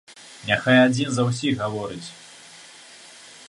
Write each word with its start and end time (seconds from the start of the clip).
Няхай 0.47 0.77
адзін 0.85 1.11
за 1.17 1.27
ўсіх 1.27 1.53
гаворыць! 1.61 2.03